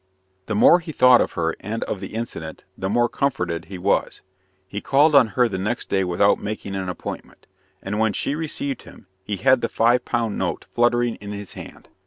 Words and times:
The 0.47 0.55
more 0.55 0.79
he 0.79 0.91
thought 0.91 1.21
of 1.21 1.33
her 1.33 1.55
and 1.59 1.83
of 1.83 1.99
the 1.99 2.15
incident, 2.15 2.63
the 2.75 2.89
more 2.89 3.07
comforted 3.07 3.65
he 3.65 3.77
was. 3.77 4.23
He 4.67 4.81
called 4.81 5.13
on 5.13 5.27
her 5.37 5.47
the 5.47 5.59
next 5.59 5.89
day 5.89 6.03
without 6.03 6.41
making 6.41 6.73
an 6.73 6.89
appointment; 6.89 7.45
and 7.83 7.99
when 7.99 8.13
she 8.13 8.33
received 8.33 8.81
him, 8.81 9.05
he 9.23 9.37
had 9.37 9.61
the 9.61 9.69
five 9.69 10.03
pound 10.03 10.39
note 10.39 10.65
fluttering 10.71 11.17
in 11.17 11.33
his 11.33 11.53
hand. 11.53 11.87